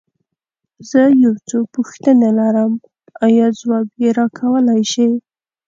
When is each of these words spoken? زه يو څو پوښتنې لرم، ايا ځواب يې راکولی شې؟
زه 0.89 1.01
يو 1.23 1.33
څو 1.49 1.59
پوښتنې 1.75 2.29
لرم، 2.39 2.71
ايا 3.25 3.47
ځواب 3.59 3.87
يې 4.01 4.09
راکولی 4.17 4.81
شې؟ 4.91 5.07